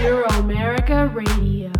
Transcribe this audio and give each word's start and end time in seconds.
Euro 0.00 0.24
America 0.38 1.06
Radio. 1.14 1.71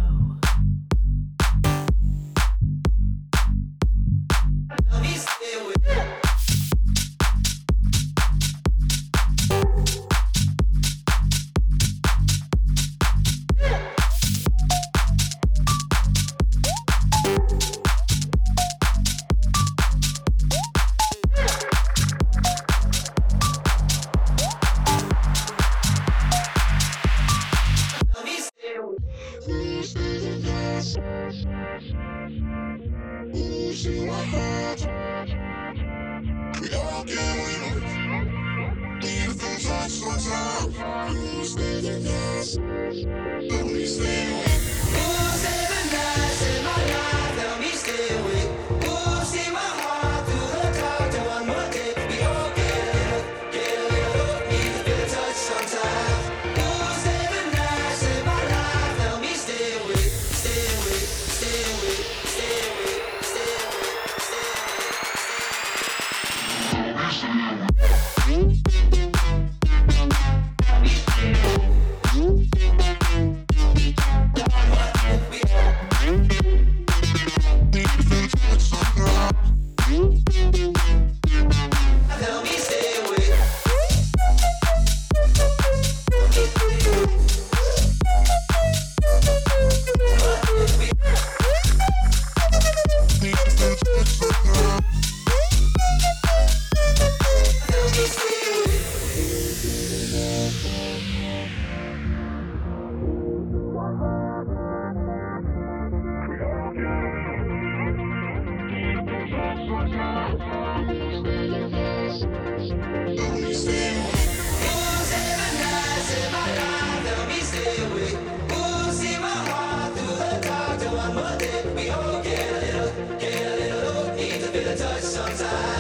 How's 124.64 125.40
it 125.40 125.44
going? 125.44 125.71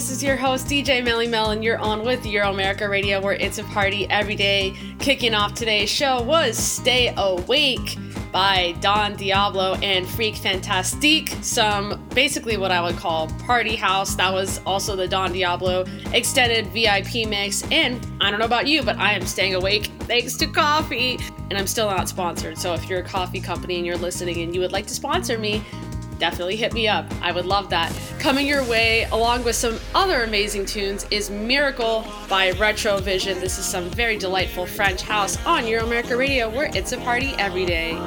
This 0.00 0.10
is 0.10 0.22
your 0.22 0.36
host, 0.36 0.66
DJ 0.66 1.04
Melly 1.04 1.28
Mel, 1.28 1.50
and 1.50 1.62
you're 1.62 1.76
on 1.76 2.06
with 2.06 2.24
Euro 2.24 2.50
America 2.50 2.88
Radio, 2.88 3.20
where 3.20 3.34
it's 3.34 3.58
a 3.58 3.64
party 3.64 4.08
every 4.08 4.34
day. 4.34 4.74
Kicking 4.98 5.34
off 5.34 5.52
today's 5.52 5.90
show 5.90 6.22
was 6.22 6.56
Stay 6.56 7.12
Awake 7.18 7.98
by 8.32 8.74
Don 8.80 9.14
Diablo 9.16 9.74
and 9.82 10.08
Freak 10.08 10.36
Fantastique. 10.36 11.36
Some 11.42 12.02
basically 12.14 12.56
what 12.56 12.70
I 12.70 12.80
would 12.80 12.96
call 12.96 13.28
party 13.40 13.76
house. 13.76 14.14
That 14.14 14.32
was 14.32 14.62
also 14.64 14.96
the 14.96 15.06
Don 15.06 15.34
Diablo 15.34 15.84
extended 16.14 16.68
VIP 16.68 17.28
mix. 17.28 17.62
And 17.70 18.00
I 18.22 18.30
don't 18.30 18.40
know 18.40 18.46
about 18.46 18.66
you, 18.66 18.82
but 18.82 18.96
I 18.96 19.12
am 19.12 19.26
staying 19.26 19.54
awake 19.54 19.90
thanks 20.00 20.34
to 20.38 20.46
coffee. 20.46 21.18
And 21.50 21.58
I'm 21.58 21.66
still 21.66 21.90
not 21.90 22.08
sponsored. 22.08 22.56
So 22.56 22.72
if 22.72 22.88
you're 22.88 23.00
a 23.00 23.04
coffee 23.04 23.40
company 23.40 23.76
and 23.76 23.84
you're 23.84 23.98
listening 23.98 24.40
and 24.40 24.54
you 24.54 24.62
would 24.62 24.72
like 24.72 24.86
to 24.86 24.94
sponsor 24.94 25.36
me, 25.36 25.62
definitely 26.20 26.54
hit 26.54 26.72
me 26.72 26.86
up. 26.86 27.06
I 27.20 27.32
would 27.32 27.46
love 27.46 27.70
that. 27.70 27.92
Coming 28.20 28.46
your 28.46 28.62
way, 28.64 29.04
along 29.10 29.42
with 29.42 29.56
some 29.56 29.80
other 29.94 30.22
amazing 30.22 30.66
tunes, 30.66 31.06
is 31.10 31.30
Miracle 31.30 32.04
by 32.28 32.52
Retrovision. 32.52 33.40
This 33.40 33.58
is 33.58 33.64
some 33.64 33.90
very 33.90 34.16
delightful 34.16 34.66
French 34.66 35.00
house 35.02 35.44
on 35.46 35.66
Euro 35.66 35.86
America 35.86 36.16
Radio, 36.16 36.48
where 36.48 36.70
it's 36.74 36.92
a 36.92 36.98
party 36.98 37.32
every 37.38 37.64
day. 37.64 37.98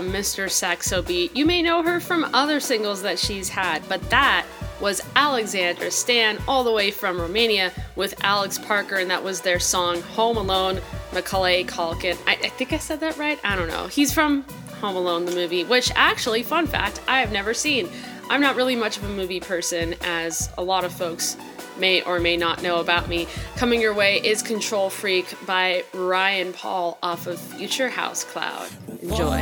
From 0.00 0.10
Mr. 0.10 0.50
Saxo 0.50 1.02
Beat. 1.02 1.36
You 1.36 1.44
may 1.44 1.60
know 1.60 1.82
her 1.82 2.00
from 2.00 2.24
other 2.32 2.58
singles 2.58 3.02
that 3.02 3.18
she's 3.18 3.50
had, 3.50 3.86
but 3.86 4.00
that 4.08 4.46
was 4.80 5.02
Alexandra 5.14 5.90
Stan, 5.90 6.38
all 6.48 6.64
the 6.64 6.72
way 6.72 6.90
from 6.90 7.20
Romania, 7.20 7.70
with 7.96 8.14
Alex 8.24 8.56
Parker, 8.56 8.96
and 8.96 9.10
that 9.10 9.22
was 9.22 9.42
their 9.42 9.58
song 9.58 10.00
Home 10.00 10.38
Alone, 10.38 10.80
Macaulay 11.12 11.64
Culkin. 11.64 12.16
I, 12.26 12.32
I 12.32 12.48
think 12.48 12.72
I 12.72 12.78
said 12.78 13.00
that 13.00 13.18
right? 13.18 13.38
I 13.44 13.56
don't 13.56 13.68
know. 13.68 13.88
He's 13.88 14.10
from 14.10 14.42
Home 14.80 14.96
Alone, 14.96 15.26
the 15.26 15.34
movie, 15.34 15.64
which 15.64 15.92
actually, 15.94 16.44
fun 16.44 16.66
fact, 16.66 17.02
I 17.06 17.20
have 17.20 17.30
never 17.30 17.52
seen. 17.52 17.86
I'm 18.30 18.40
not 18.40 18.56
really 18.56 18.76
much 18.76 18.96
of 18.96 19.04
a 19.04 19.08
movie 19.08 19.40
person, 19.40 19.96
as 20.00 20.48
a 20.56 20.62
lot 20.62 20.84
of 20.84 20.94
folks 20.94 21.36
may 21.80 22.02
or 22.02 22.20
may 22.20 22.36
not 22.36 22.62
know 22.62 22.80
about 22.80 23.08
me. 23.08 23.26
Coming 23.56 23.80
your 23.80 23.94
way 23.94 24.18
is 24.18 24.42
Control 24.42 24.90
Freak 24.90 25.34
by 25.46 25.84
Ryan 25.92 26.52
Paul 26.52 26.98
off 27.02 27.26
of 27.26 27.40
Future 27.40 27.88
House 27.88 28.24
Cloud. 28.24 28.68
Enjoy. 29.02 29.40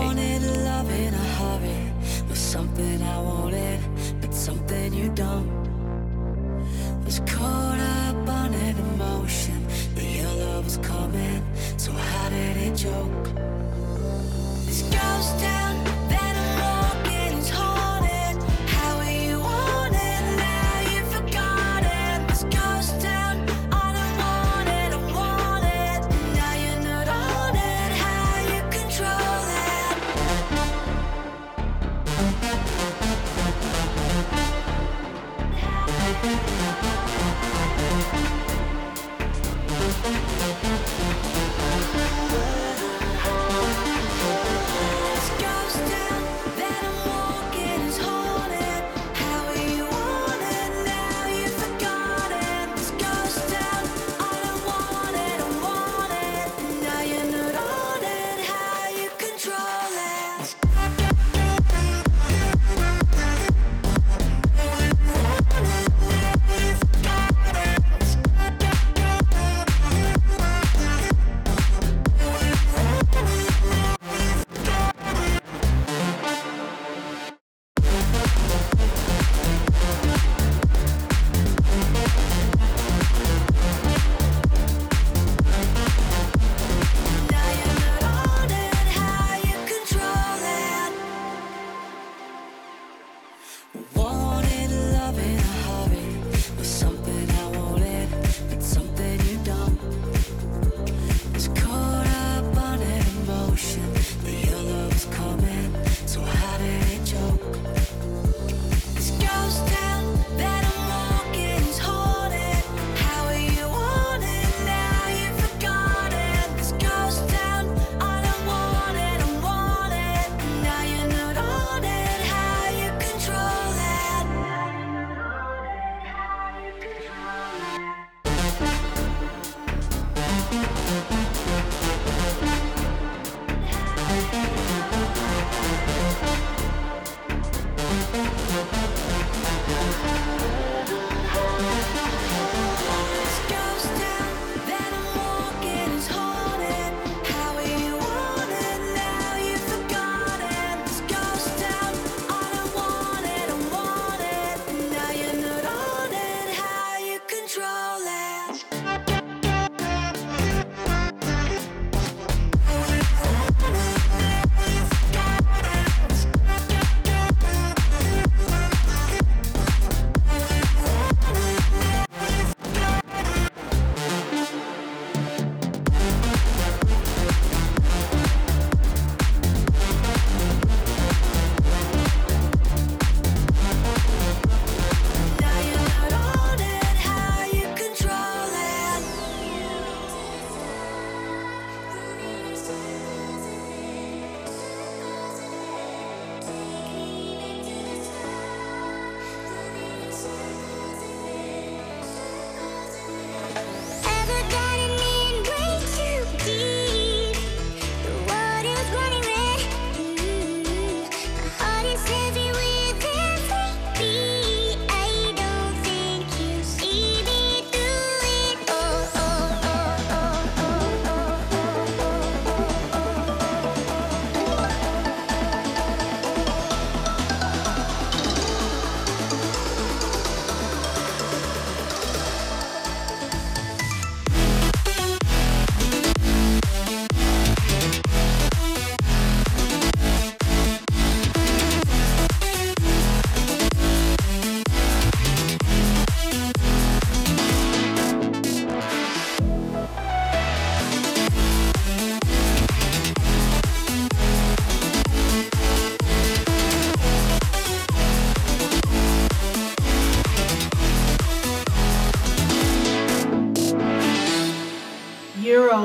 Joke? 12.78 13.24
This 14.66 14.82
ghost 14.82 15.40
town 15.40 15.87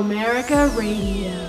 America 0.03 0.67
Radio. 0.75 1.42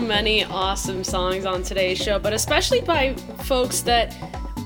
Many 0.00 0.44
awesome 0.44 1.02
songs 1.04 1.46
on 1.46 1.62
today's 1.62 1.98
show, 1.98 2.18
but 2.18 2.32
especially 2.32 2.80
by 2.80 3.14
folks 3.44 3.80
that 3.82 4.16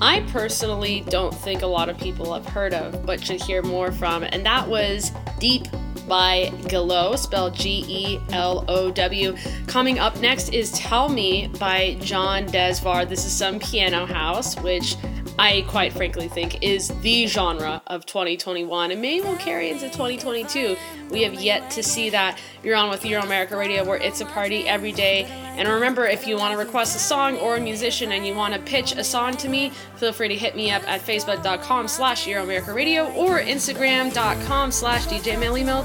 I 0.01 0.21
personally 0.31 1.03
don't 1.09 1.33
think 1.33 1.61
a 1.61 1.67
lot 1.67 1.89
of 1.89 1.97
people 1.97 2.33
have 2.33 2.45
heard 2.45 2.73
of, 2.73 3.05
but 3.05 3.23
should 3.23 3.41
hear 3.41 3.61
more 3.61 3.91
from. 3.91 4.23
And 4.23 4.45
that 4.45 4.67
was 4.67 5.11
Deep 5.39 5.67
by 6.07 6.51
Gelow, 6.63 7.17
spelled 7.17 7.55
G 7.55 7.85
E 7.87 8.19
L 8.31 8.65
O 8.67 8.91
W. 8.91 9.35
Coming 9.67 9.99
up 9.99 10.19
next 10.19 10.49
is 10.49 10.71
Tell 10.73 11.09
Me 11.09 11.47
by 11.59 11.97
John 12.01 12.45
Desvar. 12.45 13.07
This 13.07 13.25
is 13.25 13.31
some 13.31 13.59
piano 13.59 14.05
house, 14.05 14.59
which 14.61 14.97
I 15.39 15.65
quite 15.67 15.93
frankly 15.93 16.27
think 16.27 16.61
is 16.61 16.89
the 17.01 17.25
genre 17.25 17.81
of 17.87 18.05
2021 18.05 18.91
and 18.91 19.01
maybe 19.01 19.25
will 19.25 19.35
carry 19.35 19.71
into 19.71 19.87
2022. 19.89 20.75
We 21.09 21.23
have 21.23 21.33
yet 21.35 21.71
to 21.71 21.83
see 21.83 22.09
that. 22.11 22.39
You're 22.63 22.75
on 22.75 22.89
with 22.89 23.05
Euro 23.05 23.23
America 23.23 23.57
Radio 23.57 23.83
where 23.83 23.97
it's 23.97 24.21
a 24.21 24.25
party 24.25 24.67
every 24.67 24.91
day. 24.91 25.25
And 25.57 25.67
remember, 25.67 26.05
if 26.05 26.27
you 26.27 26.37
want 26.37 26.53
to 26.53 26.57
request 26.57 26.95
a 26.95 26.99
song 26.99 27.37
or 27.37 27.57
a 27.57 27.59
musician 27.59 28.11
and 28.11 28.25
you 28.25 28.35
want 28.35 28.53
to 28.53 28.59
pitch 28.59 28.95
a 28.95 29.03
song 29.03 29.35
to 29.37 29.49
me, 29.49 29.71
feel 29.95 30.13
free 30.13 30.27
to 30.27 30.35
hit 30.35 30.55
me 30.55 30.71
up 30.71 30.87
at 30.87 31.01
facebook.com 31.01 31.87
slash 31.87 32.27
Euro 32.27 32.43
America 32.43 32.73
Radio 32.73 33.11
or 33.13 33.39
instagram.com 33.39 34.71
slash 34.71 35.05
DJ 35.07 35.33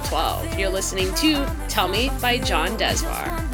12 0.08 0.58
You're 0.58 0.70
listening 0.70 1.12
to 1.16 1.46
Tell 1.68 1.88
Me 1.88 2.10
by 2.20 2.38
John 2.38 2.70
Desvar. 2.78 3.47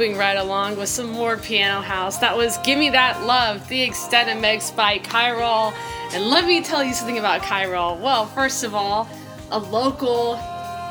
moving 0.00 0.16
right 0.16 0.38
along 0.38 0.78
with 0.78 0.88
some 0.88 1.10
more 1.10 1.36
Piano 1.36 1.82
House. 1.82 2.16
That 2.16 2.34
was 2.34 2.56
Gimme 2.64 2.88
That 2.88 3.22
Love, 3.26 3.68
The 3.68 3.82
Extent 3.82 4.30
of 4.30 4.42
Megs 4.42 4.74
by 4.74 4.98
Kiral. 4.98 5.74
And 6.14 6.24
let 6.30 6.46
me 6.46 6.62
tell 6.62 6.82
you 6.82 6.94
something 6.94 7.18
about 7.18 7.42
Kiral. 7.42 8.00
Well, 8.00 8.24
first 8.24 8.64
of 8.64 8.74
all, 8.74 9.06
a 9.50 9.58
local 9.58 10.36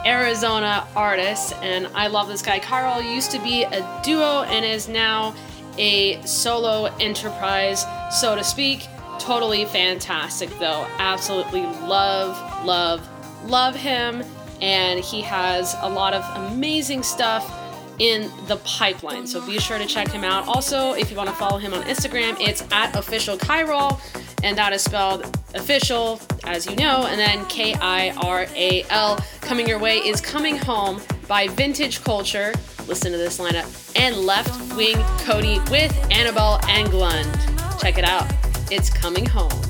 Arizona 0.06 0.86
artist, 0.96 1.56
and 1.64 1.88
I 1.96 2.06
love 2.06 2.28
this 2.28 2.44
guy. 2.44 2.60
Kiral 2.60 3.04
used 3.04 3.32
to 3.32 3.40
be 3.40 3.64
a 3.64 4.02
duo 4.04 4.44
and 4.44 4.64
is 4.64 4.88
now 4.88 5.34
a 5.80 6.22
solo 6.22 6.86
enterprise, 7.00 7.88
so 8.12 8.36
to 8.36 8.44
speak. 8.44 8.86
Totally 9.18 9.66
fantastic, 9.66 10.52
though. 10.60 10.86
Absolutely 11.00 11.64
love, 11.64 12.64
love, 12.64 13.10
love 13.50 13.76
him. 13.76 14.24
And 14.62 15.00
he 15.00 15.22
has 15.22 15.76
a 15.82 15.90
lot 15.90 16.14
of 16.14 16.24
amazing 16.52 17.02
stuff 17.02 17.56
in 18.00 18.32
the 18.48 18.56
pipeline. 18.58 19.28
So 19.28 19.46
be 19.46 19.60
sure 19.60 19.78
to 19.78 19.86
check 19.86 20.10
him 20.10 20.24
out. 20.24 20.48
Also, 20.48 20.94
if 20.94 21.12
you 21.12 21.18
want 21.18 21.30
to 21.30 21.36
follow 21.36 21.58
him 21.58 21.74
on 21.74 21.84
Instagram, 21.84 22.38
it's 22.40 22.64
at 22.72 22.96
official 22.96 23.38
Kiral, 23.38 24.00
and 24.44 24.58
that 24.58 24.74
is 24.74 24.82
spelled 24.82 25.38
official, 25.54 26.20
as 26.46 26.66
you 26.66 26.76
know, 26.76 27.06
and 27.08 27.20
then 27.20 27.46
K 27.46 27.74
I 27.76 28.12
R 28.22 28.48
A 28.56 28.84
L. 28.90 29.18
Coming 29.42 29.68
your 29.68 29.80
way 29.80 29.98
is 29.98 30.22
Coming 30.22 30.58
Home 30.58 31.02
by 31.28 31.48
Vintage 31.50 32.04
Culture. 32.04 32.54
Listen 32.88 33.12
to 33.12 33.18
this 33.18 33.38
lineup. 33.38 33.68
And 34.00 34.16
Left 34.18 34.76
Wing 34.76 34.98
Cody 35.20 35.60
with 35.70 35.94
Annabel 36.12 36.58
Englund. 36.64 37.82
Check 37.82 37.98
it 37.98 38.06
out. 38.06 38.32
It's 38.72 38.90
coming 38.90 39.26
home. 39.26 39.69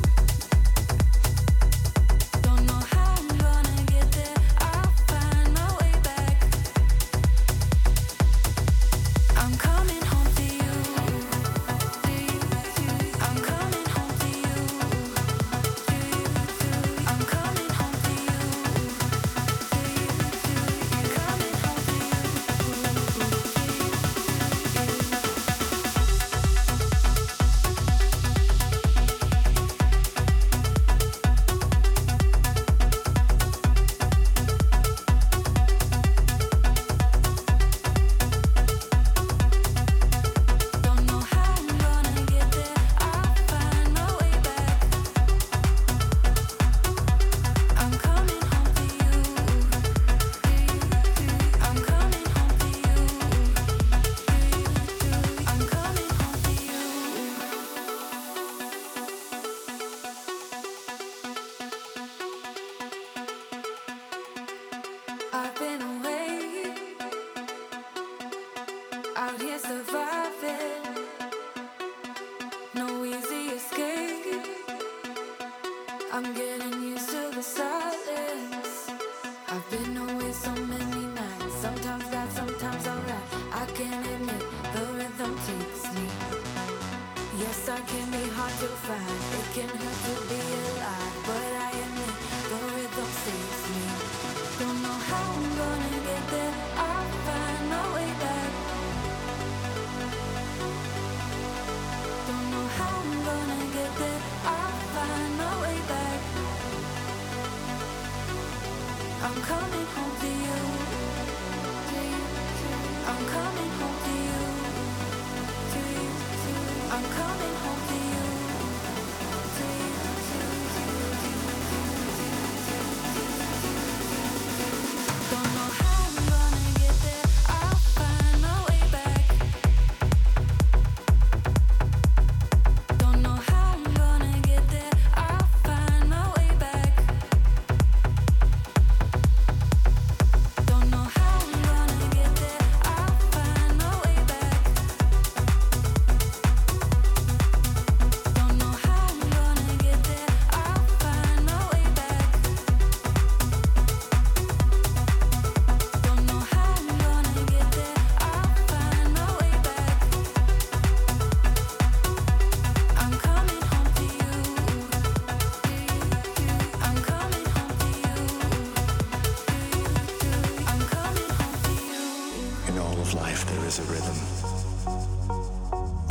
of 173.10 173.22
life 173.22 173.45
there 173.45 173.65
is 173.65 173.80
a 173.80 173.84
rhythm. 173.84 174.17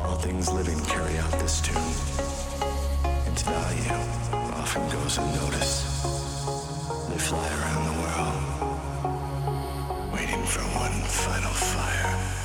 All 0.05 0.17
things 0.17 0.51
living 0.51 0.81
carry 0.85 1.19
out 1.19 1.31
this 1.33 1.61
tune. 1.61 1.77
Its 3.31 3.43
value 3.43 3.93
often 4.57 4.89
goes 4.89 5.19
unnoticed. 5.19 5.85
They 7.11 7.19
fly 7.19 7.49
around 7.59 7.85
the 7.89 7.97
world, 8.03 8.41
waiting 10.13 10.45
for 10.45 10.63
one 10.79 11.03
final 11.05 11.53
fire. 11.53 12.38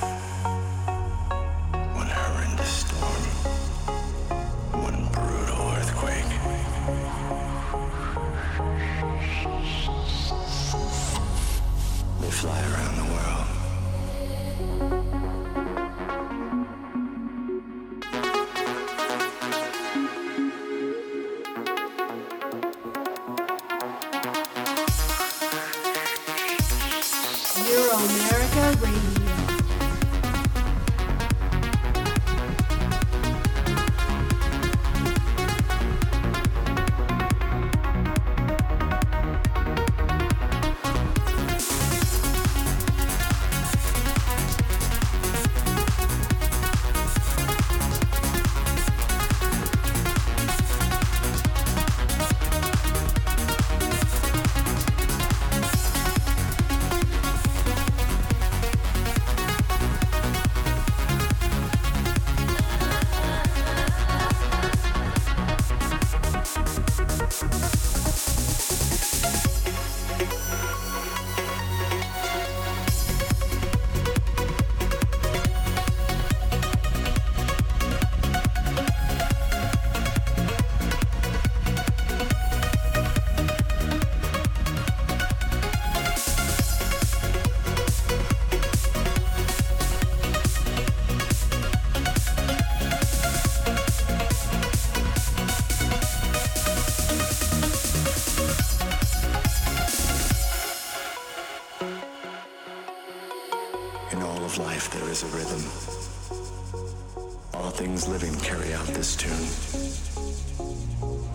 of 108.84 108.94
this 108.94 109.16
tune, 109.16 109.32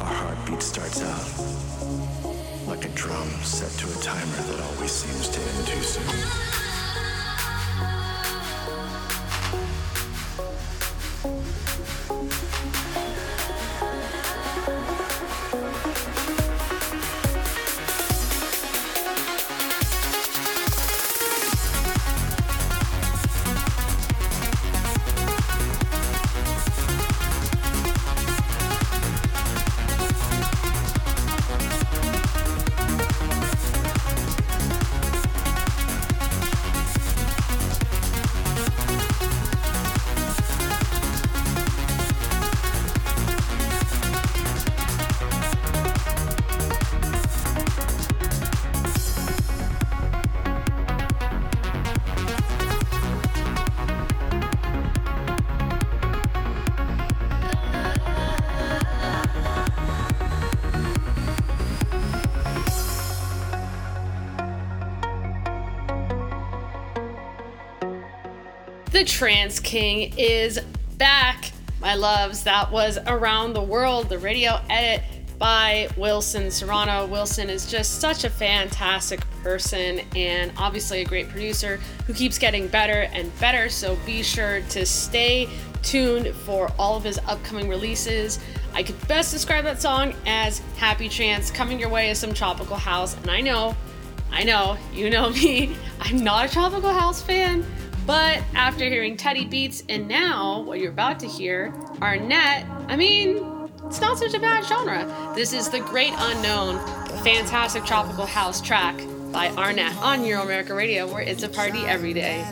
our 0.01 0.07
heartbeat 0.07 0.63
starts 0.63 1.03
out 1.03 2.67
like 2.67 2.85
a 2.85 2.89
drum 2.91 3.29
set 3.43 3.71
to 3.79 3.87
a 3.87 4.03
timer 4.03 4.43
that 4.49 4.61
always 4.61 4.93
seems 4.93 5.29
to 5.29 5.41
end 5.41 5.67
too 5.67 5.83
soon. 5.83 6.68
King 69.69 70.15
is 70.17 70.59
back, 70.97 71.53
my 71.79 71.95
loves. 71.95 72.43
That 72.45 72.73
was 72.73 72.97
Around 73.07 73.53
the 73.53 73.63
World, 73.63 74.09
the 74.09 74.19
radio 74.19 74.59
edit 74.71 75.03
by 75.39 75.91
Wilson 75.99 76.51
Serrano. 76.51 77.05
Wilson 77.07 77.51
is 77.51 77.71
just 77.71 78.01
such 78.01 78.25
a 78.25 78.31
fantastic 78.31 79.21
person 79.43 80.01
and 80.17 80.53
obviously 80.57 81.03
a 81.03 81.05
great 81.05 81.29
producer 81.29 81.79
who 82.07 82.15
keeps 82.15 82.39
getting 82.39 82.67
better 82.69 83.11
and 83.13 83.31
better. 83.41 83.69
So 83.69 83.99
be 84.07 84.23
sure 84.23 84.63
to 84.71 84.87
stay 84.87 85.51
tuned 85.83 86.35
for 86.35 86.73
all 86.79 86.97
of 86.97 87.05
his 87.05 87.19
upcoming 87.27 87.69
releases. 87.69 88.39
I 88.73 88.83
could 88.83 88.97
best 89.07 89.35
describe 89.35 89.65
that 89.65 89.83
song 89.83 90.15
as 90.25 90.61
Happy 90.79 91.11
Trance. 91.11 91.51
Coming 91.51 91.79
your 91.79 91.91
way 91.91 92.09
is 92.09 92.19
some 92.19 92.33
tropical 92.33 92.77
house, 92.77 93.19
and 93.19 93.31
I 93.31 93.43
know, 93.43 93.77
I 94.33 94.45
know, 94.45 94.79
you 94.95 95.11
know 95.11 95.29
me, 95.29 95.77
I'm 96.01 96.25
not 96.25 96.47
a 96.47 96.49
tropical 96.51 96.91
house 96.91 97.21
fan. 97.21 97.67
But 98.09 98.43
after 98.55 98.87
hearing 98.87 99.19
Teddy 99.19 99.45
Beats 99.45 99.85
and 99.87 100.09
now 100.09 100.63
what 100.63 100.81
you're 100.81 100.91
about 100.91 101.21
to 101.21 101.27
hear, 101.27 101.75
Arnett, 102.01 102.65
I 102.89 102.97
mean, 102.97 103.69
it's 103.85 104.01
not 104.01 104.17
such 104.17 104.33
a 104.33 104.39
bad 104.39 104.65
genre. 104.65 105.33
This 105.35 105.53
is 105.53 105.69
The 105.69 105.81
Great 105.81 106.15
Unknown, 106.17 106.79
fantastic 107.23 107.85
tropical 107.85 108.25
house 108.25 108.63
track 108.63 108.97
by 109.31 109.49
Arnett 109.59 109.95
on 109.99 110.25
Euro 110.25 110.43
America 110.43 110.73
Radio, 110.73 111.07
where 111.07 111.21
it's 111.21 111.43
a 111.43 111.51
party 111.51 111.81
every 111.81 112.15
day. 112.15 112.47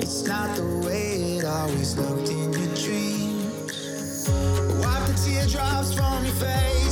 It's 0.00 0.26
not 0.26 0.56
the 0.56 0.82
way 0.84 1.36
it 1.38 1.44
always 1.44 1.96
looked 1.96 2.30
in 2.30 2.52
your 2.52 2.74
dreams. 2.74 4.28
Wipe 4.82 5.06
the 5.06 5.14
teardrops 5.24 5.94
from 5.94 6.24
your 6.24 6.34
face, 6.34 6.83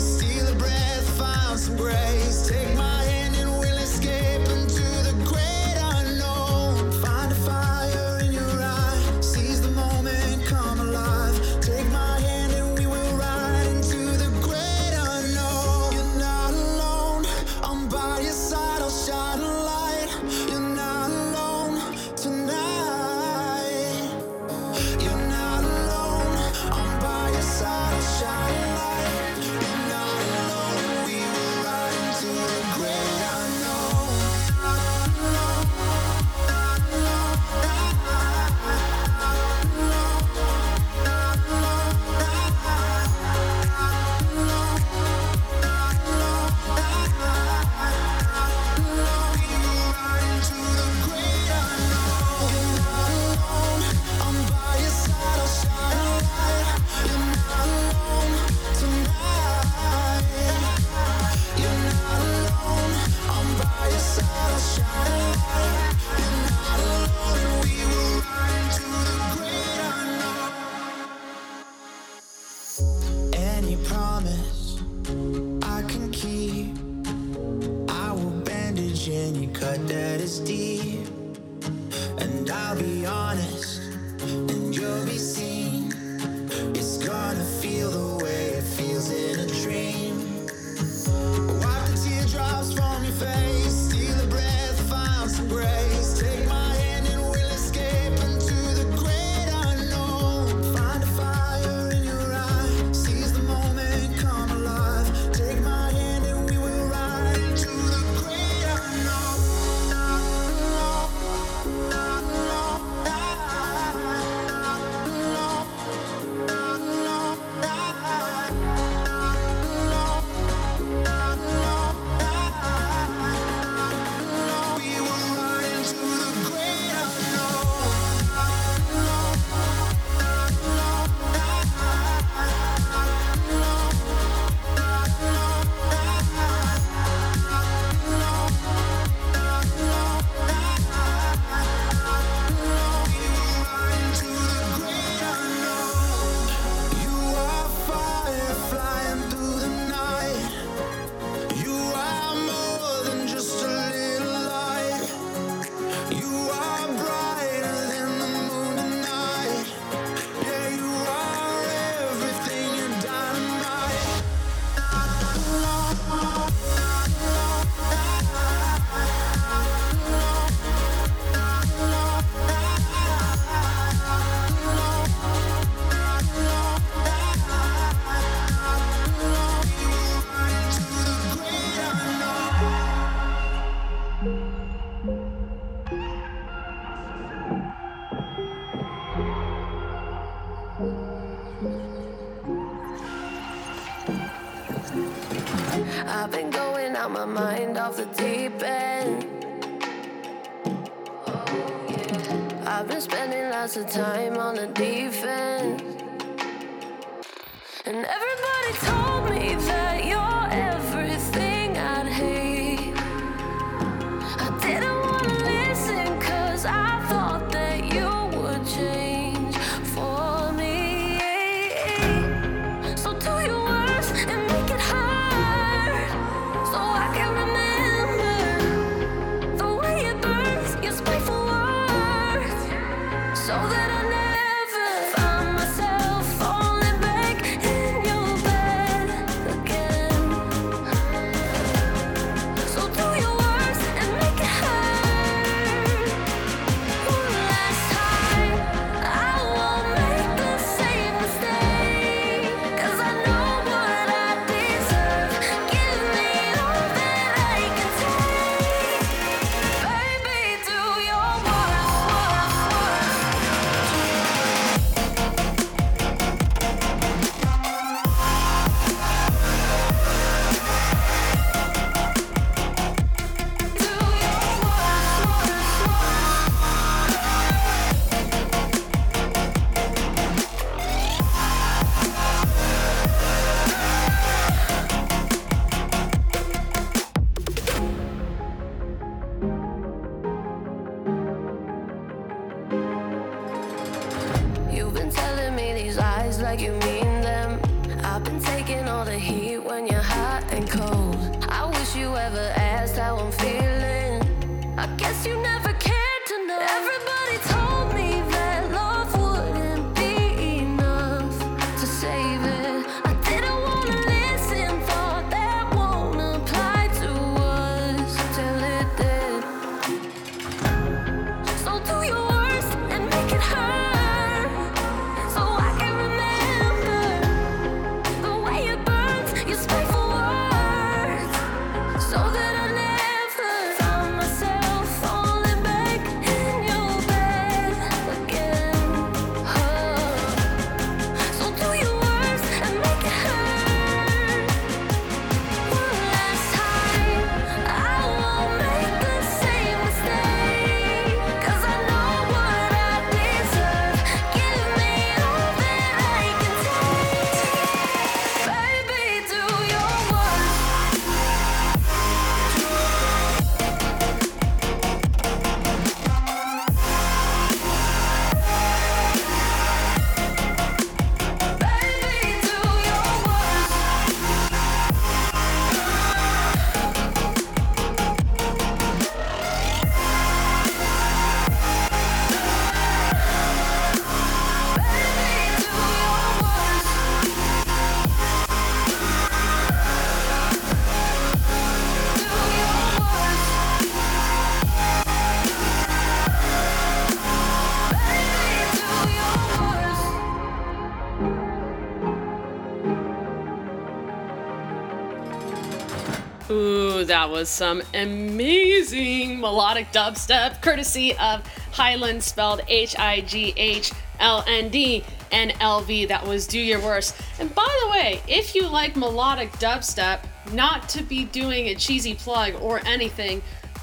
was 407.32 407.48
some 407.48 407.82
amazing 407.94 409.40
melodic 409.40 409.90
dubstep, 409.90 410.60
courtesy 410.60 411.16
of 411.16 411.40
Highland, 411.72 412.22
spelled 412.22 412.60
H 412.68 412.94
I 412.98 413.22
G 413.22 413.54
H 413.56 413.90
L 414.20 414.44
N 414.46 414.68
D 414.68 415.02
and 415.32 415.54
L 415.58 415.80
V. 415.80 416.04
That 416.04 416.26
was 416.26 416.46
Do 416.46 416.60
Your 416.60 416.80
Worst. 416.80 417.16
And 417.40 417.52
by 417.54 417.78
the 417.82 417.90
way, 417.90 418.20
if 418.28 418.54
you 418.54 418.68
like 418.68 418.96
melodic 418.96 419.50
dubstep, 419.52 420.20
not 420.52 420.90
to 420.90 421.02
be 421.02 421.24
doing 421.24 421.68
a 421.68 421.74
cheesy 421.74 422.14
plug 422.14 422.54
or 422.60 422.86
anything, 422.86 423.40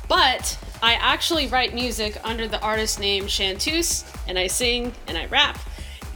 but 0.08 0.58
I 0.84 0.94
actually 0.94 1.48
write 1.48 1.74
music 1.74 2.18
under 2.24 2.48
the 2.48 2.62
artist 2.62 3.00
name 3.00 3.26
Chanteuse, 3.26 4.06
and 4.28 4.38
I 4.38 4.46
sing 4.46 4.94
and 5.08 5.18
I 5.18 5.26
rap. 5.26 5.60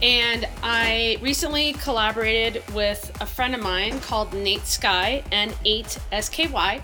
And 0.00 0.46
I 0.62 1.18
recently 1.20 1.72
collaborated 1.72 2.62
with 2.74 3.10
a 3.20 3.26
friend 3.26 3.56
of 3.56 3.62
mine 3.62 3.98
called 4.00 4.32
Nate 4.34 4.66
Sky, 4.66 5.24
N8SKY. 5.32 6.80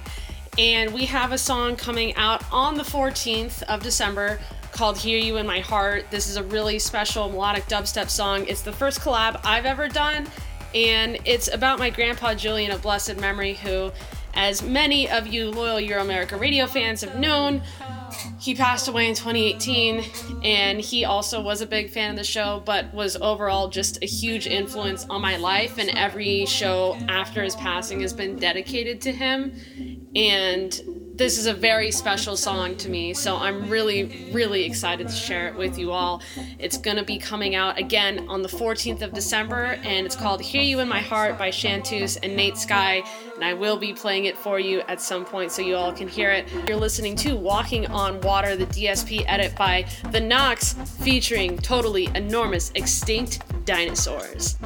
And 0.59 0.93
we 0.93 1.07
have 1.07 1.33
a 1.33 1.39
song 1.39 1.77
coming 1.77 2.15
out 2.17 2.43
on 2.53 2.75
the 2.75 2.83
14th 2.83 3.63
of 3.63 3.83
December 3.83 4.41
called 4.73 4.99
Hear 4.99 5.19
You 5.19 5.37
in 5.37 5.47
My 5.47 5.61
Heart. 5.61 6.07
This 6.11 6.29
is 6.29 6.37
a 6.37 6.43
really 6.43 6.79
special 6.79 7.29
melodic 7.29 7.65
dubstep 7.67 8.11
song. 8.11 8.47
It's 8.47 8.63
the 8.63 8.73
first 8.73 9.01
collab 9.01 9.41
I've 9.45 9.67
ever 9.67 9.89
done. 9.89 10.27
And 10.75 11.19
it's 11.25 11.53
about 11.53 11.79
my 11.79 11.91
grandpa 11.91 12.35
Julian 12.35 12.71
of 12.71 12.83
blessed 12.83 13.17
memory, 13.17 13.55
who, 13.55 13.91
as 14.35 14.63
many 14.63 15.09
of 15.09 15.27
you 15.27 15.51
loyal 15.51 15.81
Euro 15.81 16.03
America 16.03 16.37
radio 16.37 16.67
fans 16.67 17.01
have 17.01 17.19
known, 17.19 17.63
he 18.39 18.55
passed 18.55 18.89
away 18.89 19.09
in 19.09 19.15
2018 19.15 20.05
and 20.45 20.81
he 20.81 21.05
also 21.05 21.41
was 21.41 21.61
a 21.61 21.67
big 21.67 21.91
fan 21.91 22.11
of 22.11 22.17
the 22.17 22.25
show 22.25 22.63
but 22.65 22.93
was 22.95 23.17
overall 23.17 23.69
just 23.69 24.03
a 24.03 24.07
huge 24.07 24.47
influence 24.47 25.07
on 25.11 25.21
my 25.21 25.37
life 25.37 25.79
and 25.79 25.91
every 25.91 26.47
show 26.47 26.97
after 27.09 27.43
his 27.43 27.57
passing 27.57 28.01
has 28.01 28.13
been 28.13 28.37
dedicated 28.37 29.01
to 29.03 29.13
him. 29.13 29.53
And 30.15 31.00
this 31.21 31.37
is 31.37 31.45
a 31.45 31.53
very 31.53 31.91
special 31.91 32.35
song 32.35 32.75
to 32.77 32.89
me 32.89 33.13
so 33.13 33.37
i'm 33.37 33.69
really 33.69 34.31
really 34.33 34.65
excited 34.65 35.07
to 35.07 35.15
share 35.15 35.49
it 35.49 35.55
with 35.55 35.79
you 35.79 35.93
all. 35.93 36.23
It's 36.59 36.79
to 36.97 37.05
be 37.05 37.19
coming 37.19 37.55
out 37.55 37.79
again 37.79 38.27
on 38.27 38.41
the 38.41 38.49
14th 38.49 39.03
of 39.03 39.13
december 39.13 39.79
and 39.85 40.07
it's 40.07 40.17
called 40.17 40.41
hear 40.41 40.63
you 40.63 40.81
in 40.81 40.89
my 40.89 41.01
heart 41.01 41.37
by 41.37 41.51
Shantus 41.51 42.17
and 42.23 42.35
nate 42.35 42.57
sky 42.57 43.03
and 43.35 43.45
i 43.45 43.53
will 43.53 43.77
be 43.77 43.93
playing 43.93 44.25
it 44.25 44.39
for 44.39 44.59
you 44.59 44.81
at 44.89 44.99
some 44.99 45.27
point 45.27 45.53
so 45.53 45.61
you 45.61 45.77
all 45.77 45.93
can 45.93 46.09
hear 46.09 46.31
it. 46.31 46.49
You're 46.67 46.79
listening 46.79 47.17
to 47.17 47.37
walking 47.37 47.87
on 47.89 48.19
water 48.23 48.57
the 48.57 48.65
dsp 48.65 49.23
edit 49.27 49.55
by 49.57 49.87
the 50.13 50.21
Knocks 50.21 50.73
featuring 51.05 51.59
totally 51.59 52.09
enormous 52.15 52.73
extinct 52.75 53.43
dinosaurs 53.67 54.57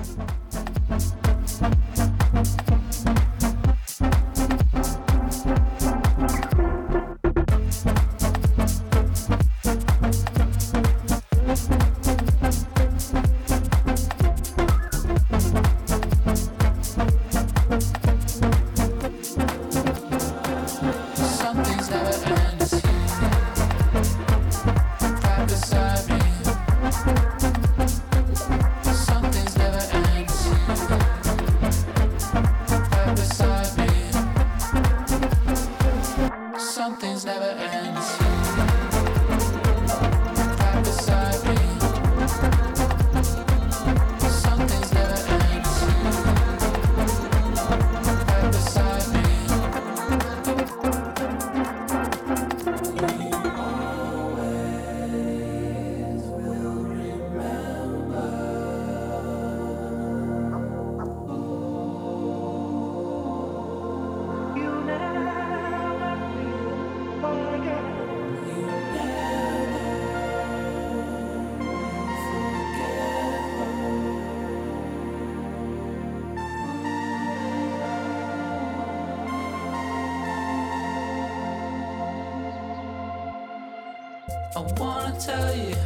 tell 85.21 85.55
you 85.55 85.84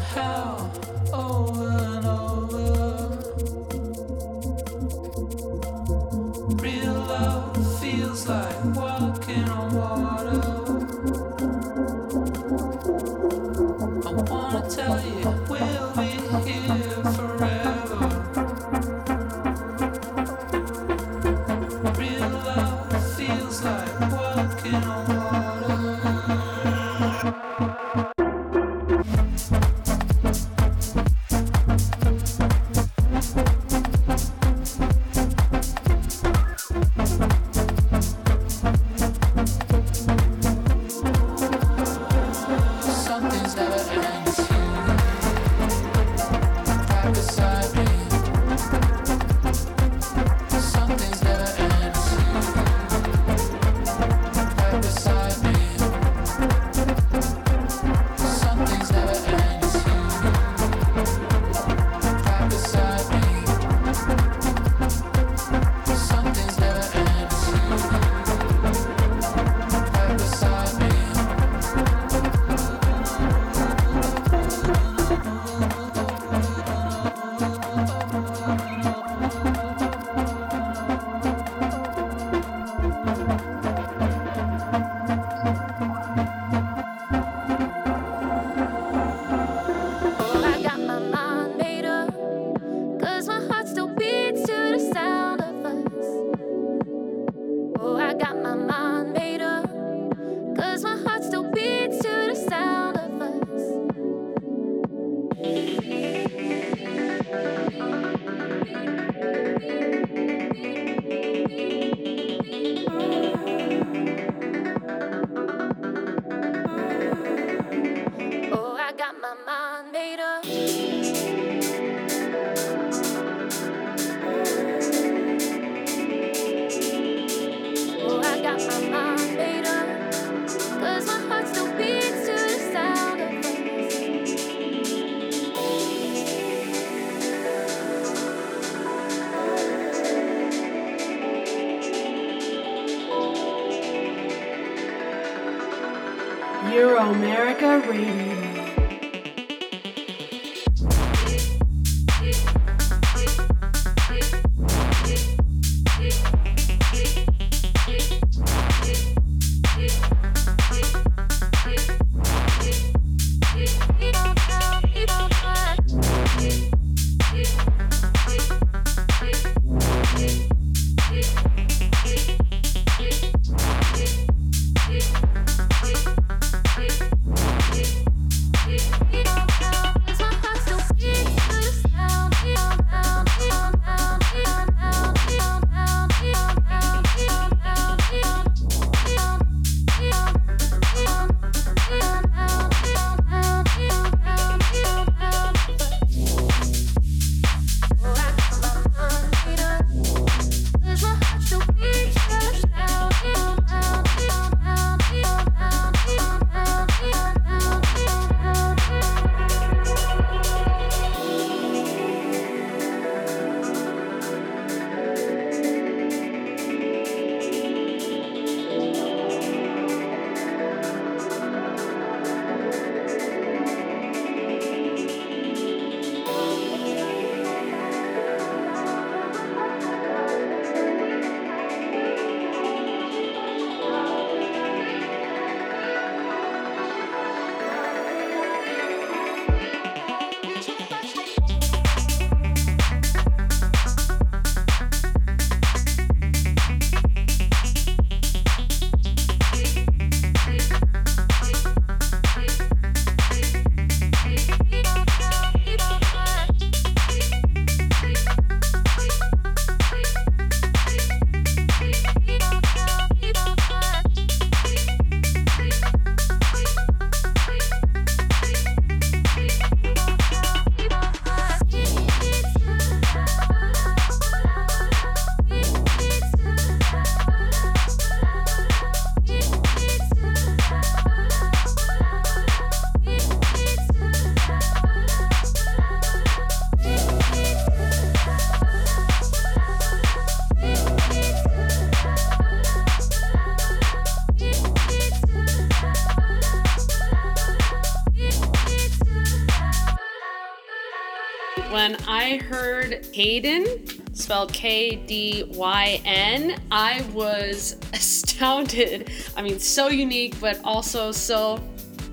Caden, 303.05 304.17
spelled 304.17 304.53
K 304.53 304.97
D 304.97 305.45
Y 305.49 306.01
N, 306.05 306.61
I 306.71 307.05
was 307.13 307.77
astounded. 307.93 309.11
I 309.37 309.43
mean, 309.43 309.59
so 309.59 309.89
unique, 309.89 310.39
but 310.41 310.61
also 310.65 311.13
so, 311.13 311.63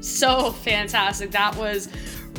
so 0.02 0.52
fantastic. 0.52 1.32
That 1.32 1.56
was 1.56 1.90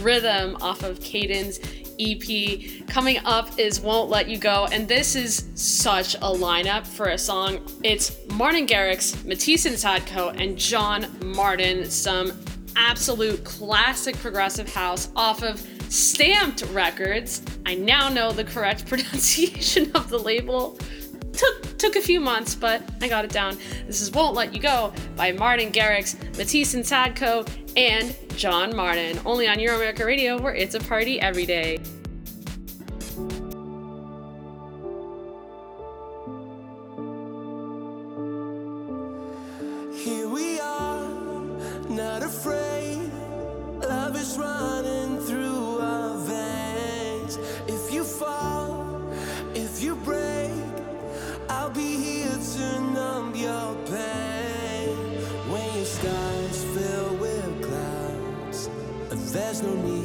Rhythm 0.00 0.56
off 0.60 0.82
of 0.82 1.00
Caden's 1.00 1.58
EP. 1.98 2.86
Coming 2.88 3.18
up 3.24 3.58
is 3.58 3.80
Won't 3.80 4.10
Let 4.10 4.28
You 4.28 4.38
Go, 4.38 4.66
and 4.70 4.86
this 4.86 5.16
is 5.16 5.48
such 5.54 6.14
a 6.16 6.18
lineup 6.18 6.86
for 6.86 7.08
a 7.08 7.18
song. 7.18 7.60
It's 7.82 8.14
Martin 8.28 8.66
Garrix, 8.66 9.24
Matisse 9.24 9.66
and 9.66 9.76
Sadko, 9.76 10.38
and 10.38 10.58
John 10.58 11.06
Martin. 11.24 11.88
Some 11.88 12.32
absolute 12.76 13.42
classic 13.44 14.16
progressive 14.18 14.72
house 14.72 15.08
off 15.16 15.42
of 15.42 15.66
Stamped 15.88 16.62
Records. 16.72 17.42
I 17.64 17.74
now 17.74 18.08
know 18.08 18.32
the 18.32 18.44
correct 18.44 18.86
pronunciation 18.88 19.90
of 19.94 20.08
the 20.08 20.18
label. 20.18 20.78
Took 21.32 21.78
took 21.78 21.96
a 21.96 22.00
few 22.00 22.20
months, 22.20 22.54
but 22.54 22.82
I 23.02 23.08
got 23.08 23.24
it 23.24 23.30
down. 23.30 23.58
This 23.86 24.00
is 24.00 24.10
Won't 24.10 24.34
Let 24.34 24.54
You 24.54 24.60
Go 24.60 24.92
by 25.16 25.32
Martin 25.32 25.70
Garrix, 25.70 26.16
Matisse 26.36 26.74
and 26.74 26.84
Sadko, 26.84 27.46
and 27.76 28.16
John 28.36 28.74
Martin. 28.74 29.20
Only 29.26 29.46
on 29.46 29.60
Euro 29.60 29.76
America 29.76 30.04
Radio, 30.04 30.40
where 30.40 30.54
it's 30.54 30.74
a 30.74 30.80
party 30.80 31.20
every 31.20 31.44
day. 31.44 31.78
Here 39.94 40.28
we 40.28 40.58
are, 40.60 41.08
not 41.90 42.22
afraid. 42.22 43.10
Love 43.82 44.16
is 44.16 44.38
running 44.38 44.75
no 59.62 59.74
need 59.74 59.95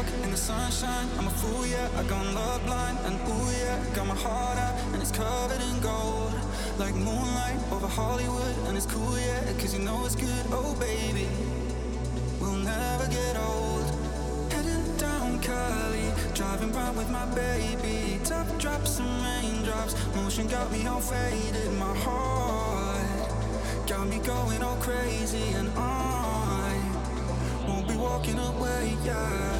walk 0.00 0.24
in 0.24 0.30
the 0.30 0.36
sunshine. 0.36 1.08
I'm 1.18 1.26
a 1.26 1.30
fool, 1.30 1.66
yeah, 1.66 1.88
I 1.96 2.02
gone 2.04 2.34
love 2.34 2.64
blind. 2.64 2.98
And 3.04 3.14
ooh, 3.28 3.50
yeah, 3.60 3.76
got 3.94 4.06
my 4.06 4.14
heart 4.14 4.58
out, 4.58 4.74
and 4.92 5.02
it's 5.02 5.10
covered 5.10 5.60
in 5.60 5.80
gold. 5.80 6.32
Like 6.78 6.94
moonlight 6.94 7.58
over 7.72 7.86
Hollywood, 7.86 8.56
and 8.66 8.76
it's 8.76 8.86
cool, 8.86 9.18
yeah, 9.18 9.40
cause 9.60 9.74
you 9.74 9.80
know 9.84 10.04
it's 10.06 10.16
good. 10.16 10.44
Oh, 10.50 10.74
baby, 10.80 11.28
we'll 12.40 12.62
never 12.74 13.06
get 13.08 13.36
old. 13.36 13.86
Heading 14.52 14.96
down 14.96 15.38
Cali, 15.40 16.08
driving 16.34 16.72
round 16.72 16.96
with 16.96 17.10
my 17.10 17.26
baby. 17.34 18.20
Top 18.24 18.46
drops 18.58 19.00
and 19.00 19.12
raindrops, 19.26 19.94
motion 20.16 20.46
got 20.46 20.72
me 20.72 20.86
all 20.86 21.00
faded. 21.00 21.72
My 21.78 21.94
heart 22.06 23.28
got 23.86 24.08
me 24.08 24.18
going 24.18 24.62
all 24.62 24.76
crazy, 24.76 25.46
and 25.58 25.68
I 25.76 26.72
won't 27.68 27.86
be 27.86 27.96
walking 27.96 28.38
away, 28.38 28.96
yeah. 29.04 29.59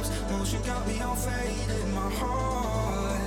arms. 0.00 0.30
Motion 0.30 0.62
got 0.62 0.86
me 0.86 1.00
all 1.00 1.14
faded, 1.14 1.88
my 1.94 2.10
heart 2.10 3.20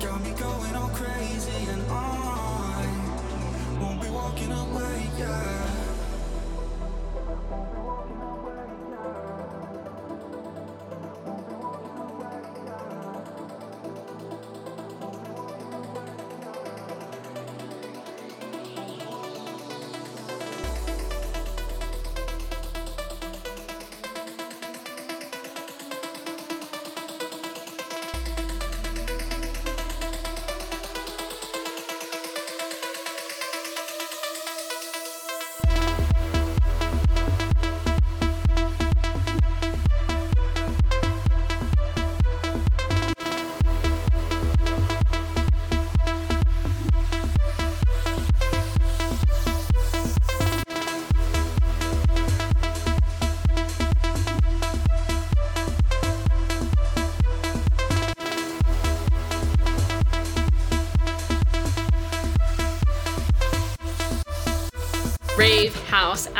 got 0.00 0.22
me 0.22 0.30
going 0.30 0.74
all 0.74 0.88
crazy, 0.90 1.70
and 1.70 1.82
I 1.90 3.78
won't 3.80 4.00
be 4.00 4.08
walking 4.08 4.52
away. 4.52 5.10
Yeah. 5.18 5.87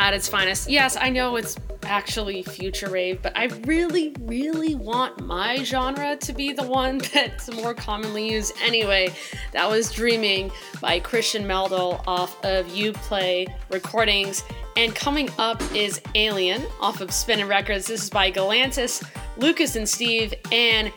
at 0.09 0.15
its 0.15 0.27
finest. 0.27 0.67
Yes, 0.67 0.97
I 0.99 1.11
know 1.11 1.35
it's 1.35 1.55
actually 1.83 2.41
future 2.41 2.89
rave, 2.89 3.21
but 3.21 3.31
I 3.37 3.45
really, 3.67 4.15
really 4.21 4.73
want 4.73 5.23
my 5.23 5.63
genre 5.63 6.15
to 6.15 6.33
be 6.33 6.51
the 6.51 6.63
one 6.63 6.97
that's 7.13 7.53
more 7.53 7.75
commonly 7.75 8.31
used 8.31 8.53
anyway. 8.63 9.13
That 9.53 9.69
was 9.69 9.91
Dreaming 9.91 10.51
by 10.81 10.99
Christian 10.99 11.43
Meldal 11.43 12.03
off 12.07 12.43
of 12.43 12.65
Uplay 12.69 13.53
Recordings. 13.69 14.43
And 14.75 14.95
coming 14.95 15.29
up 15.37 15.61
is 15.75 16.01
Alien 16.15 16.65
off 16.81 17.01
of 17.01 17.11
Spinnin' 17.11 17.47
Records. 17.47 17.85
This 17.85 18.01
is 18.01 18.09
by 18.09 18.31
Galantis, 18.31 19.07
Lucas 19.37 19.75
and 19.75 19.87
Steve, 19.87 20.33
and 20.51 20.91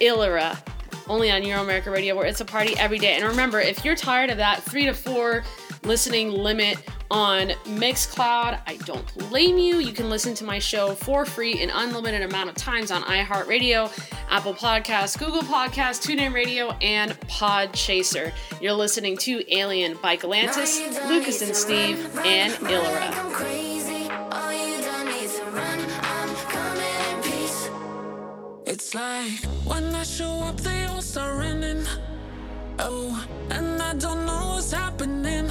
ILIRA. 0.00 0.58
Only 1.06 1.30
on 1.30 1.42
Euroamerica 1.42 1.92
Radio, 1.92 2.16
where 2.16 2.26
it's 2.26 2.40
a 2.40 2.44
party 2.44 2.76
every 2.78 2.98
day. 2.98 3.14
And 3.14 3.24
remember, 3.24 3.60
if 3.60 3.84
you're 3.84 3.94
tired 3.94 4.30
of 4.30 4.38
that 4.38 4.60
three 4.64 4.86
to 4.86 4.92
four 4.92 5.44
listening 5.84 6.32
limit 6.32 6.78
on 7.10 7.48
Mixcloud. 7.64 8.60
I 8.66 8.76
don't 8.84 9.06
blame 9.18 9.58
you. 9.58 9.78
You 9.78 9.92
can 9.92 10.08
listen 10.08 10.34
to 10.34 10.44
my 10.44 10.58
show 10.58 10.94
for 10.94 11.24
free 11.24 11.60
an 11.62 11.70
unlimited 11.70 12.22
amount 12.22 12.50
of 12.50 12.54
times 12.54 12.90
on 12.90 13.02
iHeartRadio, 13.02 13.90
Apple 14.28 14.54
Podcasts, 14.54 15.18
Google 15.18 15.42
Podcasts, 15.42 16.00
TuneIn 16.06 16.32
Radio, 16.32 16.70
and 16.80 17.12
Podchaser. 17.22 18.32
You're 18.60 18.74
listening 18.74 19.16
to 19.18 19.42
Alien 19.54 19.98
by 20.02 20.16
Galantis, 20.16 20.80
Lucas 21.08 21.42
and 21.42 21.56
Steve, 21.56 21.98
and 22.24 22.52
peace. 27.22 27.70
It's 28.66 28.94
like 28.94 29.44
when 29.64 29.94
I 29.94 30.04
show 30.04 30.30
up, 30.44 30.58
they 30.60 30.84
all 30.84 31.02
start 31.02 31.38
running. 31.38 31.84
Oh, 32.78 33.26
and 33.50 33.82
I 33.82 33.94
don't 33.94 34.24
know 34.24 34.52
what's 34.54 34.72
happening. 34.72 35.50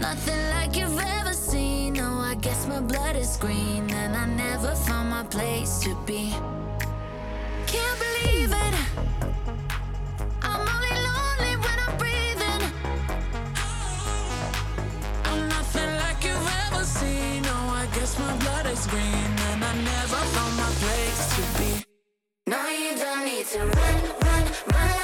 Nothing 0.00 0.50
like 0.50 0.76
you've 0.76 0.98
ever 0.98 1.32
seen. 1.32 1.94
No, 1.94 2.18
I 2.18 2.34
guess 2.40 2.66
my 2.66 2.80
blood 2.80 3.16
is 3.16 3.36
green, 3.36 3.90
and 3.90 4.16
I 4.16 4.26
never 4.26 4.74
found 4.74 5.10
my 5.10 5.24
place 5.24 5.78
to 5.80 5.94
be. 6.06 6.34
Can't 7.66 7.98
believe 8.04 8.52
it. 8.52 8.74
I'm 10.42 10.60
only 10.74 10.94
lonely 11.08 11.54
when 11.64 11.78
I'm 11.86 11.96
breathing. 11.96 12.62
I'm 15.24 15.48
nothing 15.48 15.90
like 16.02 16.24
you've 16.24 16.50
ever 16.66 16.84
seen. 16.84 17.42
No, 17.42 17.56
I 17.82 17.86
guess 17.94 18.18
my 18.18 18.36
blood 18.38 18.66
is 18.66 18.86
green, 18.86 19.30
and 19.50 19.64
I 19.64 19.74
never 19.74 20.20
found 20.34 20.56
my 20.56 20.70
place 20.82 21.22
to 21.36 21.42
be. 21.58 21.84
No, 22.46 22.68
you 22.68 22.96
don't 22.96 23.24
need 23.24 23.46
to 23.46 23.58
run, 23.60 24.02
run, 24.22 24.44
run 24.72 25.03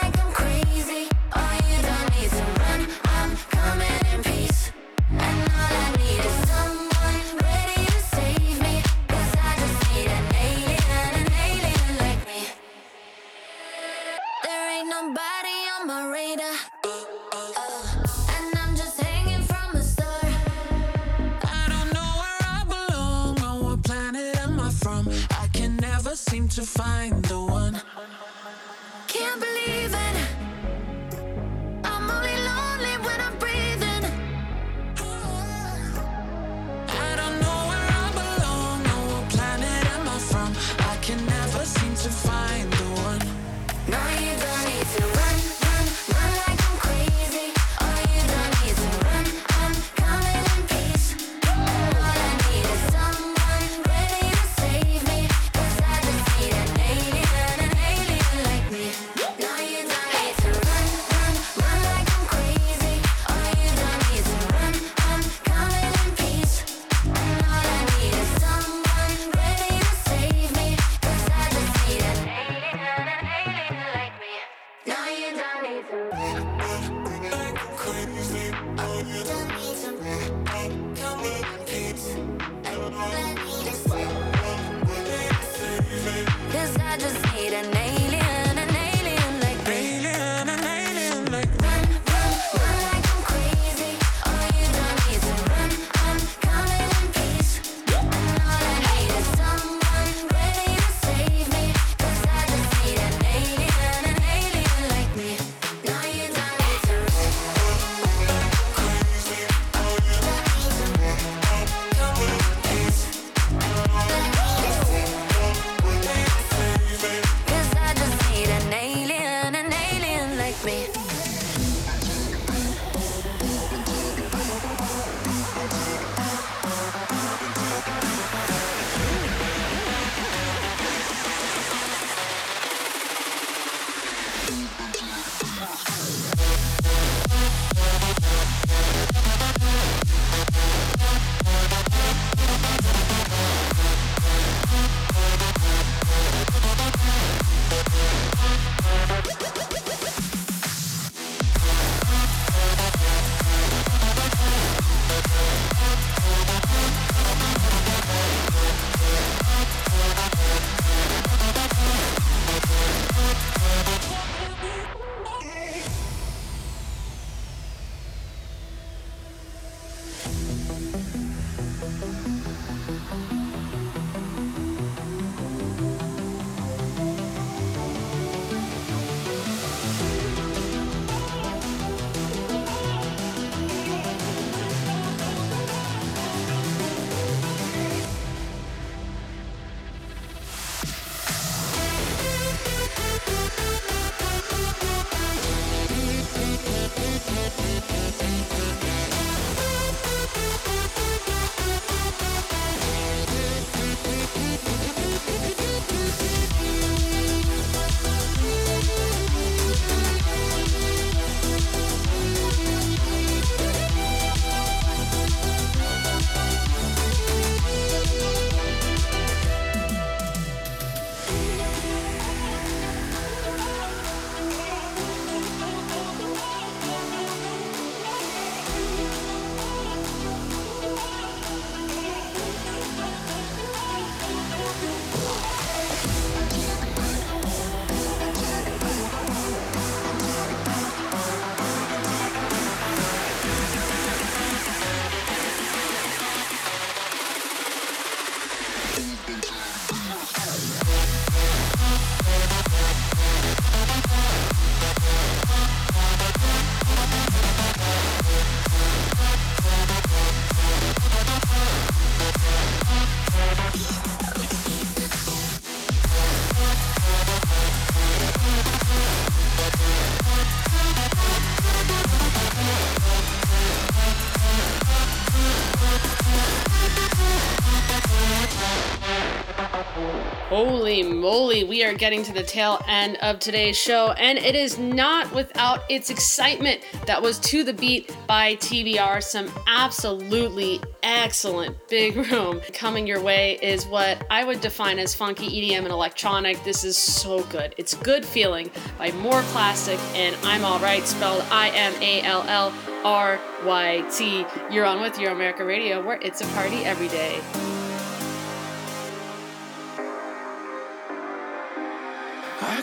We 281.50 281.82
are 281.84 281.92
getting 281.94 282.22
to 282.22 282.32
the 282.32 282.44
tail 282.44 282.80
end 282.86 283.16
of 283.22 283.40
today's 283.40 283.76
show, 283.76 284.12
and 284.12 284.38
it 284.38 284.54
is 284.54 284.78
not 284.78 285.34
without 285.34 285.82
its 285.90 286.08
excitement. 286.08 286.80
That 287.06 287.20
was 287.20 287.40
To 287.40 287.64
the 287.64 287.72
Beat 287.72 288.16
by 288.28 288.54
TBR. 288.54 289.20
Some 289.20 289.50
absolutely 289.66 290.80
excellent 291.02 291.76
big 291.88 292.16
room 292.30 292.60
coming 292.72 293.04
your 293.04 293.20
way 293.20 293.58
is 293.62 293.84
what 293.86 294.24
I 294.30 294.44
would 294.44 294.60
define 294.60 295.00
as 295.00 295.12
funky 295.12 295.48
EDM 295.48 295.78
and 295.78 295.88
electronic. 295.88 296.62
This 296.62 296.84
is 296.84 296.96
so 296.96 297.42
good. 297.44 297.74
It's 297.76 297.94
Good 297.94 298.24
Feeling 298.24 298.70
by 298.96 299.10
More 299.10 299.42
Plastic, 299.46 299.98
and 300.14 300.36
I'm 300.44 300.64
Alright, 300.64 301.04
spelled 301.04 301.42
I 301.50 301.70
M 301.70 301.92
A 302.00 302.22
L 302.22 302.44
L 302.46 302.72
R 303.04 303.40
Y 303.64 304.04
T. 304.16 304.46
You're 304.70 304.86
on 304.86 305.00
with 305.00 305.18
Your 305.18 305.32
America 305.32 305.64
Radio, 305.64 306.00
where 306.00 306.20
it's 306.22 306.42
a 306.42 306.46
party 306.54 306.84
every 306.84 307.08
day. 307.08 307.40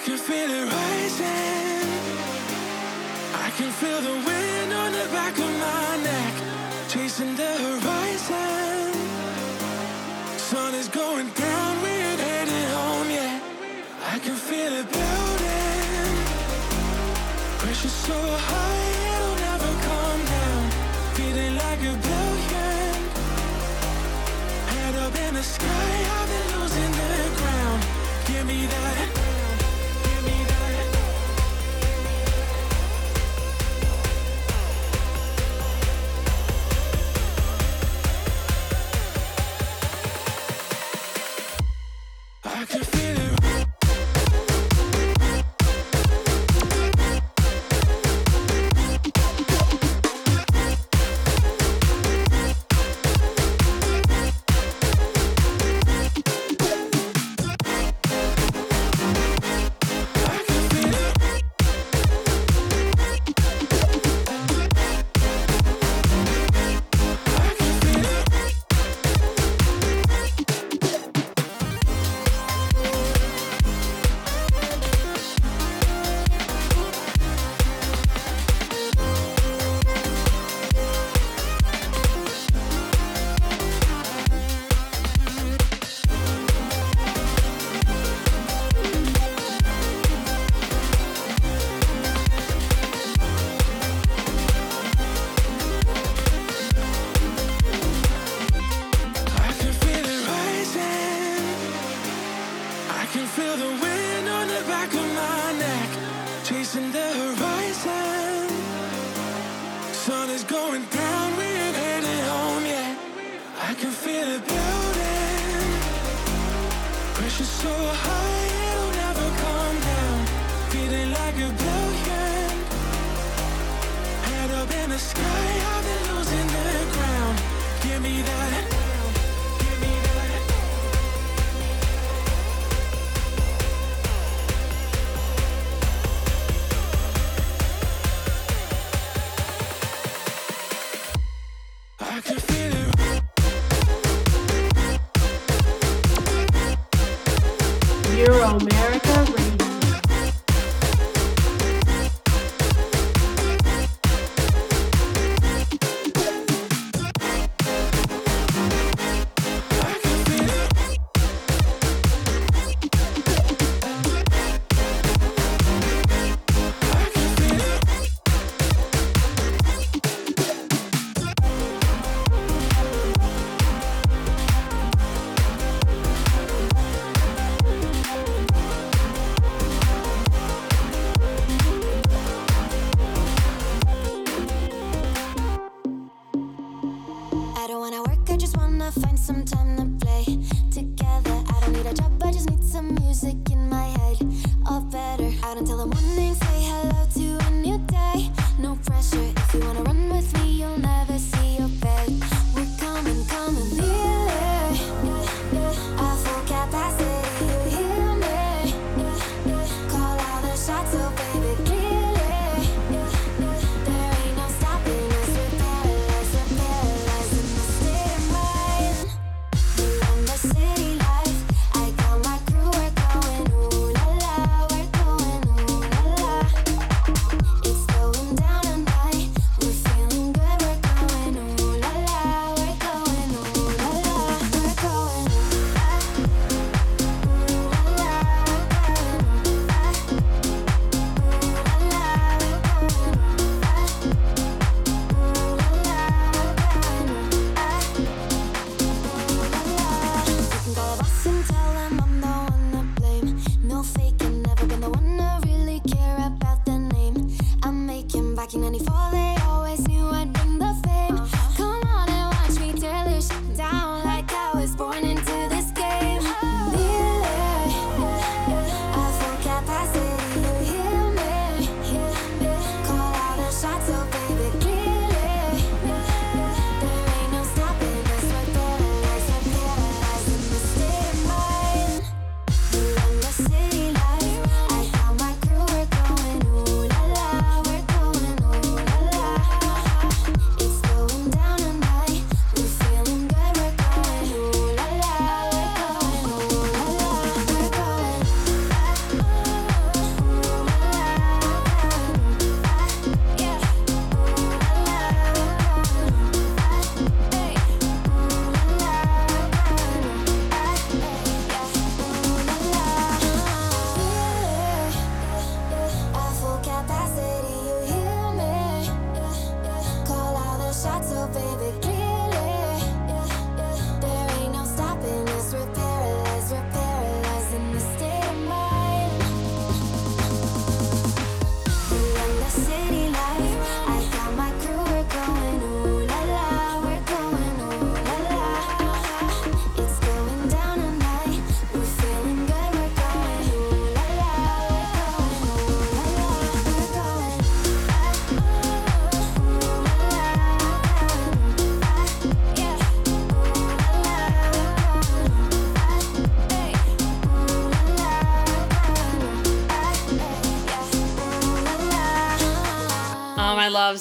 Can 0.07 0.17
feel 0.17 0.49
it 0.49 0.65
rising. 0.71 1.87
I 3.45 3.49
can 3.57 3.71
feel 3.79 3.99
the 4.09 4.15
wind 4.27 4.71
on 4.71 4.91
the 4.93 5.05
back 5.11 5.33
of 5.37 5.51
my 5.67 5.89
neck, 6.09 6.33
chasing 6.87 7.35
the 7.35 7.51
horizon. 7.65 8.93
Sun 10.37 10.75
is 10.75 10.87
going 10.87 11.29
down, 11.31 11.71
we 11.83 11.89
ain't 11.89 12.21
headed 12.21 12.67
home 12.79 13.09
yet. 13.19 13.41
I 14.13 14.19
can 14.19 14.37
feel 14.47 14.71
it 14.79 14.87
building. 14.95 16.13
Pressure 17.59 17.95
so 18.07 18.17
high, 18.49 18.87
it'll 19.11 19.37
never 19.49 19.71
come 19.89 20.21
down. 20.35 20.63
Feeling 21.17 21.53
like 21.63 21.81
a 21.91 21.95
billion. 22.07 22.95
Head 24.71 24.95
up 25.03 25.15
in 25.25 25.33
the 25.33 25.43
sky, 25.43 25.91
I've 26.17 26.29
been 26.31 26.47
losing 26.55 26.91
the 27.01 27.13
ground. 27.39 27.81
Give 28.25 28.45
me 28.47 28.67
that. 28.67 29.16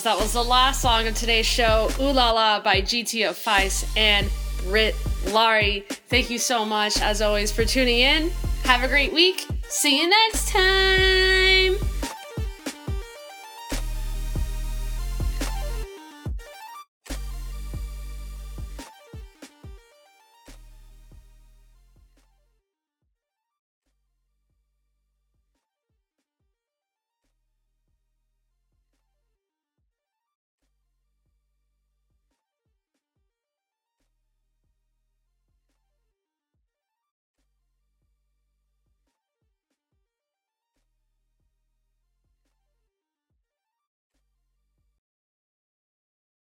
That 0.07 0.21
was 0.21 0.35
the 0.35 0.45
last 0.45 0.83
song 0.83 1.09
of 1.09 1.17
today's 1.17 1.47
show, 1.47 1.91
Ooh 1.99 2.13
La 2.13 2.31
La 2.31 2.61
by 2.61 2.81
GTO 2.81 3.31
Feist 3.31 3.89
and 3.97 4.31
Rit 4.67 4.95
Lari. 5.33 5.81
Thank 6.07 6.31
you 6.31 6.39
so 6.39 6.65
much, 6.65 7.01
as 7.01 7.21
always, 7.21 7.51
for 7.51 7.65
tuning 7.65 7.99
in. 7.99 8.31
Have 8.63 8.85
a 8.85 8.89
great 8.89 9.13
week. 9.13 9.49
See 9.69 10.01
you 10.01 10.09
next 10.09 10.51
time. 10.51 10.86